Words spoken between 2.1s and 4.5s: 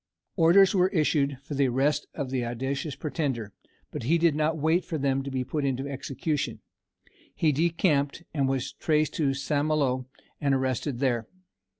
of the audacious pretender, but he did